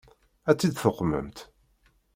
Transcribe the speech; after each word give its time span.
Ad 0.49 0.55
tt-id-tuqmemt? 0.57 1.37